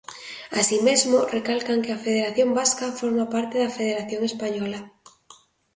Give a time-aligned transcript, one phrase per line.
[0.59, 4.79] Así mesmo, recalcan que a Federación Vasca forma parte da Federación española.